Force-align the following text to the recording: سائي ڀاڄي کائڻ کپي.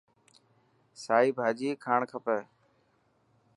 سائي 1.03 1.29
ڀاڄي 1.37 1.69
کائڻ 1.83 1.99
کپي. 2.11 2.39